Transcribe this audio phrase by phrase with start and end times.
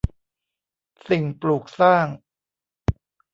[1.07, 2.05] สิ่งปลูกสร้าง